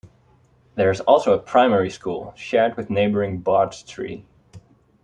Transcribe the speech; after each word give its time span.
There 0.73 0.89
is 0.89 0.99
also 1.01 1.31
a 1.31 1.37
primary 1.37 1.91
school, 1.91 2.33
shared 2.35 2.75
with 2.75 2.89
neighbouring 2.89 3.43
Bartestree. 3.43 4.23